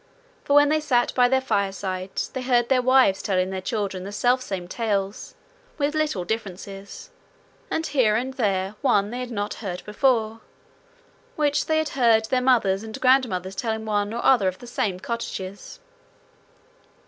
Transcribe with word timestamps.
For 0.43 0.53
when 0.55 0.69
they 0.69 0.79
sat 0.79 1.13
by 1.13 1.27
their 1.27 1.39
firesides 1.41 2.29
they 2.29 2.41
heard 2.41 2.69
their 2.69 2.81
wives 2.81 3.21
telling 3.21 3.51
their 3.51 3.61
children 3.61 4.03
the 4.03 4.11
selfsame 4.11 4.65
tales, 4.67 5.35
with 5.77 5.93
little 5.93 6.23
differences, 6.25 7.11
and 7.69 7.85
here 7.85 8.15
and 8.15 8.33
there 8.33 8.73
one 8.81 9.11
they 9.11 9.19
had 9.19 9.29
not 9.29 9.53
heard 9.61 9.85
before, 9.85 10.41
which 11.35 11.67
they 11.67 11.77
had 11.77 11.89
heard 11.89 12.25
their 12.29 12.41
mothers 12.41 12.81
and 12.81 12.99
grandmothers 12.99 13.53
tell 13.55 13.73
in 13.73 13.85
one 13.85 14.11
or 14.11 14.25
other 14.25 14.47
of 14.47 14.57
the 14.57 14.65
same 14.65 14.99
cottages. 14.99 15.79